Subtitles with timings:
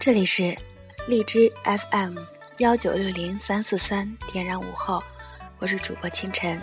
[0.00, 0.56] 这里是
[1.08, 2.18] 荔枝 FM
[2.58, 5.02] 幺九六零三四三，点燃午后，
[5.58, 6.60] 我是主播清晨。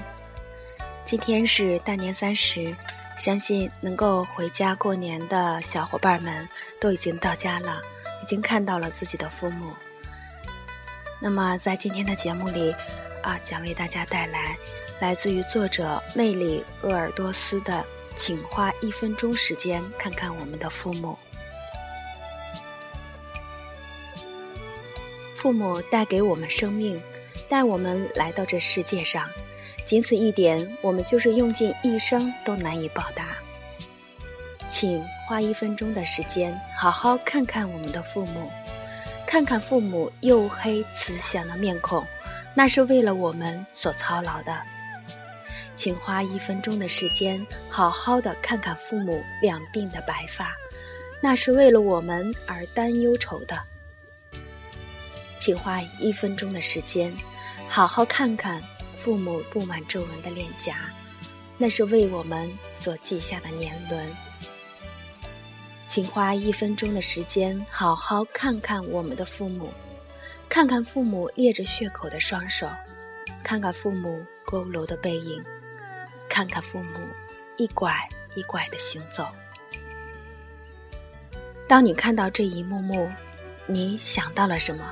[1.04, 2.74] 今天是大年三十，
[3.18, 6.48] 相信能够回家过年的小伙伴们
[6.80, 7.82] 都已经到家了，
[8.24, 9.74] 已经看到了自己的父母。
[11.20, 12.74] 那么在今天的节目里，
[13.22, 14.58] 啊，将为大家带来
[15.02, 21.20] 来自于作者魅力鄂尔多斯的，请花一分钟时间看看我们的父母。
[25.45, 26.99] 父母带给我们生命，
[27.48, 29.29] 带我们来到这世界上。
[29.85, 33.27] 仅此一点，我们就是用尽一生都难以报答。
[34.68, 38.52] 请花一分钟的时间，好好看看我们的父母，
[39.27, 42.04] 看看父母黝黑慈祥的面孔，
[42.55, 44.57] 那是为了我们所操劳的。
[45.76, 50.55] 请花一分钟的时间，好好的看看父母两鬓的白发，
[51.21, 53.55] 那是为了我们而担忧愁的。
[55.46, 57.15] 请花一分钟的时间，
[57.70, 58.60] 好好看看。
[58.98, 60.90] 父母布满皱纹的脸颊，
[61.55, 64.03] 那是为我们所记下的年轮。
[65.88, 69.69] 请花一分钟的时间，好好看看我们的父母，
[70.50, 72.68] 看看父母裂着血口的双手，
[73.44, 75.44] 看看父母佝偻的背影，
[76.28, 76.97] 看看父母
[77.57, 77.96] 一拐
[78.34, 79.28] 一拐的行走。
[81.68, 83.07] 当你看到这一幕幕，
[83.68, 84.91] 你想到了什么？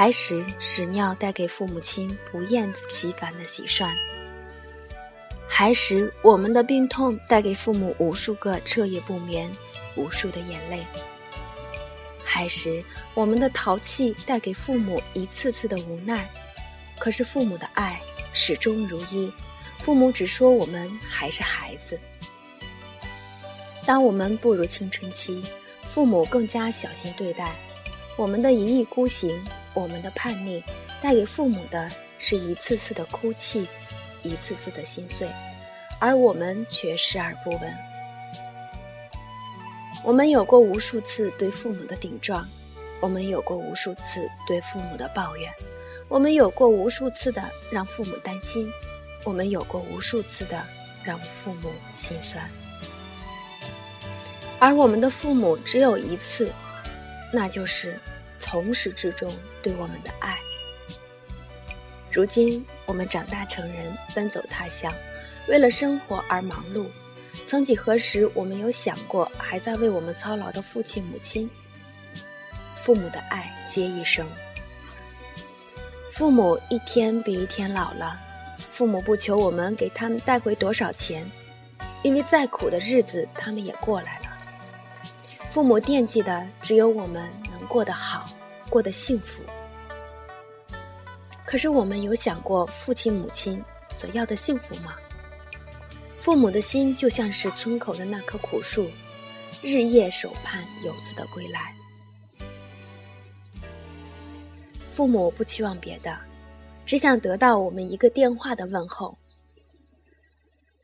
[0.00, 3.86] 孩时屎尿带给父母亲不厌其烦的洗涮；
[5.46, 9.46] 孩时我们的病痛带给父母无数个彻夜不眠、
[9.96, 10.78] 无数的眼泪；
[12.24, 12.82] 孩时
[13.12, 16.26] 我们的淘气带给父母一次次的无奈。
[16.98, 18.00] 可是父母的爱
[18.32, 19.30] 始终如一，
[19.80, 22.00] 父母只说我们还是孩子。
[23.84, 25.44] 当我们步入青春期，
[25.82, 27.54] 父母更加小心对待
[28.16, 29.38] 我们的一意孤行。
[29.72, 30.62] 我们的叛逆
[31.00, 31.88] 带给父母的
[32.18, 33.66] 是一次次的哭泣，
[34.22, 35.28] 一次次的心碎，
[36.00, 37.74] 而我们却视而不闻。
[40.02, 42.46] 我们有过无数次对父母的顶撞，
[43.00, 45.52] 我们有过无数次对父母的抱怨，
[46.08, 48.70] 我们有过无数次的让父母担心，
[49.24, 50.60] 我们有过无数次的
[51.04, 52.50] 让父母心酸。
[54.58, 56.50] 而我们的父母只有一次，
[57.32, 57.98] 那就是。
[58.40, 60.36] 从始至终对我们的爱。
[62.10, 64.92] 如今我们长大成人，奔走他乡，
[65.46, 66.86] 为了生活而忙碌。
[67.46, 71.48] 曾几何时，我们有想过还在为我们操劳的父亲母亲？
[72.74, 74.26] 父母的爱接一生。
[76.10, 78.20] 父母一天比一天老了，
[78.58, 81.24] 父母不求我们给他们带回多少钱，
[82.02, 84.26] 因为再苦的日子他们也过来了。
[85.48, 87.30] 父母惦记的只有我们
[87.70, 88.28] 过得好。
[88.68, 89.42] 过得幸福，
[91.44, 94.94] 可是我们有想过父亲母亲所要的幸福吗？
[96.20, 98.88] 父母的心就像是村口的那棵苦树，
[99.60, 101.74] 日夜守盼游子的归来。
[104.92, 106.16] 父母不期望别的，
[106.86, 109.18] 只想得到我们一个电话的问候。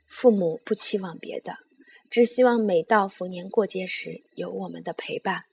[0.09, 1.57] 父母不期望别的，
[2.11, 5.45] 只希望每到逢年过节时有我们的陪伴。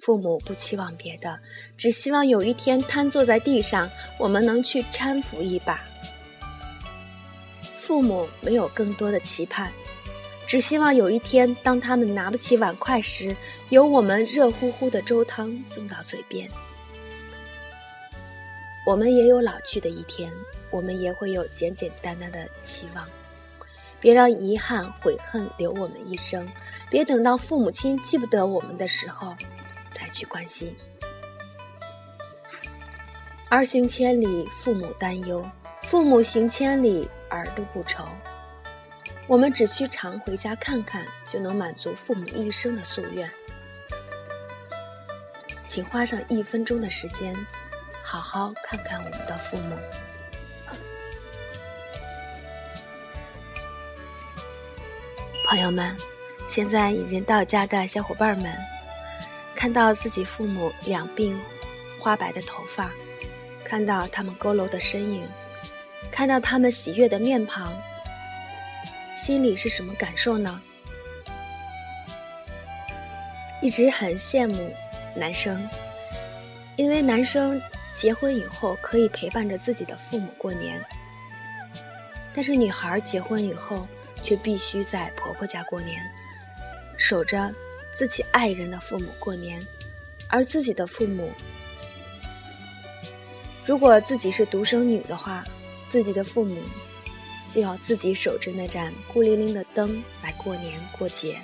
[0.00, 1.38] 父母不期望别的，
[1.76, 3.88] 只希望有一天瘫坐在地上，
[4.18, 5.80] 我们能去搀扶一把。
[7.76, 9.70] 父母没有更多的期盼，
[10.46, 13.36] 只希望有一天，当他们拿不起碗筷时，
[13.68, 16.48] 有我们热乎乎的粥汤送到嘴边。
[18.86, 20.32] 我们也有老去的一天，
[20.70, 23.06] 我们也会有简简单单的期望。
[24.00, 26.48] 别让遗憾、悔恨留我们一生，
[26.88, 29.34] 别等到父母亲记不得我们的时候。
[29.92, 30.76] 才去关心。
[33.48, 35.42] 儿行千里，父母担忧；
[35.82, 38.04] 父母行千里，儿都不愁。
[39.26, 43.30] 我们只需常回家看看，就能满足父母一生的夙愿。
[45.66, 47.34] 请花上一分钟的时间，
[48.02, 49.76] 好好看看我们的父母。
[55.46, 55.96] 朋友们，
[56.46, 58.52] 现在已经到家的小伙伴们。
[59.60, 61.38] 看到自己父母两鬓
[61.98, 62.90] 花白的头发，
[63.62, 65.22] 看到他们佝偻的身影，
[66.10, 67.70] 看到他们喜悦的面庞，
[69.14, 70.58] 心里是什么感受呢？
[73.60, 74.74] 一直很羡慕
[75.14, 75.68] 男生，
[76.76, 77.60] 因为男生
[77.94, 80.82] 结婚以后可以陪伴着自己的父母过年，
[82.32, 83.86] 但是女孩结婚以后
[84.22, 86.00] 却必须在婆婆家过年，
[86.96, 87.52] 守着
[87.92, 89.64] 自己爱人的父母过年，
[90.28, 91.30] 而自己的父母，
[93.66, 95.44] 如果自己是独生女的话，
[95.88, 96.60] 自己的父母
[97.52, 101.38] 就要自己守着那盏孤零零的灯来过年过节。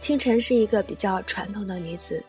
[0.00, 2.24] 清晨是一个比较传统的女子，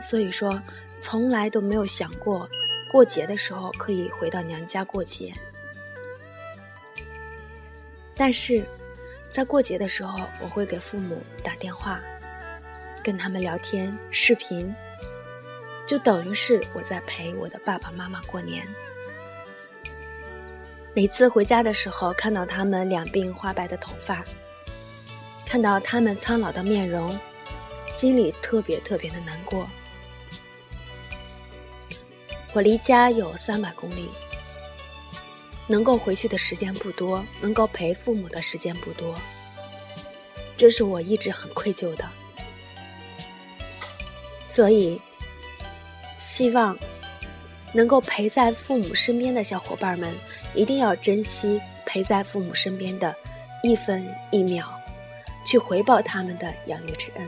[0.00, 0.60] 所以说
[1.02, 2.48] 从来都没有想过
[2.90, 5.32] 过节的时候可以回到娘家过节。
[8.18, 8.64] 但是，
[9.30, 12.00] 在过节的时候，我会给父母打电话，
[13.02, 14.74] 跟他们聊天、视频，
[15.86, 18.66] 就等于是我在陪我的爸爸妈妈过年。
[20.94, 24.24] 每次回家的时候，看到他们两鬓花白的头发。
[25.46, 27.16] 看到他们苍老的面容，
[27.88, 29.66] 心里特别特别的难过。
[32.52, 34.10] 我离家有三百公里，
[35.68, 39.14] 能够回去的时间不多，能够陪父母的时间不多，
[40.56, 42.04] 这是我一直很愧疚的。
[44.48, 45.00] 所以，
[46.18, 46.76] 希望
[47.72, 50.12] 能够陪在父母身边的小伙伴们，
[50.54, 53.14] 一定要珍惜陪在父母身边的
[53.62, 54.74] 一分一秒。
[55.46, 57.26] 去回报他们的养育之恩。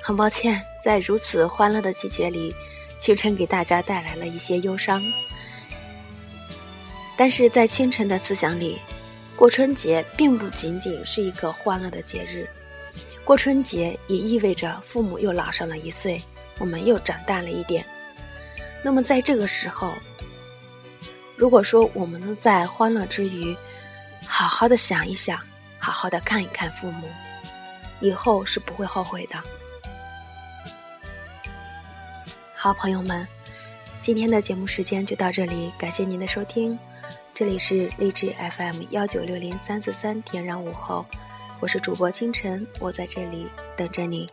[0.00, 2.54] 很抱歉，在如此欢乐的季节里，
[3.02, 5.02] 清晨给大家带来了一些忧伤。
[7.16, 8.78] 但是在清晨的思想里，
[9.34, 12.48] 过春节并不仅仅是一个欢乐的节日，
[13.24, 16.22] 过春节也意味着父母又老上了一岁，
[16.60, 17.84] 我们又长大了一点。
[18.84, 19.92] 那么在这个时候，
[21.34, 23.56] 如果说我们能在欢乐之余，
[24.28, 25.40] 好好的想一想，
[25.76, 27.08] 好好的看一看父母，
[27.98, 29.42] 以后是不会后悔的。
[32.62, 33.26] 好，朋友们，
[34.00, 36.78] 今天的节目时间就到这里，感谢您的收听。
[37.34, 41.04] 这里是励志 FM 幺九六零三四三，点燃午后，
[41.58, 44.28] 我是主播清晨，我在这里等着你。